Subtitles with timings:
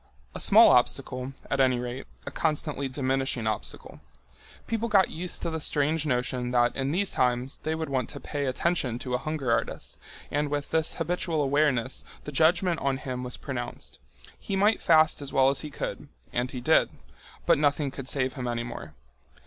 [0.33, 3.99] A small obstacle, at any rate, a constantly diminishing obstacle.
[4.65, 8.19] People got used to the strange notion that in these times they would want to
[8.19, 9.99] pay attention to a hunger artist,
[10.31, 13.99] and with this habitual awareness the judgment on him was pronounced.
[14.39, 18.63] He might fast as well as he could—and he did—but nothing could save him any
[18.63, 18.95] more.